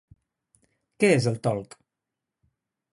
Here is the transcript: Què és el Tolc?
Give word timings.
Què 1.03 1.11
és 1.19 1.29
el 1.33 1.39
Tolc? 1.49 1.79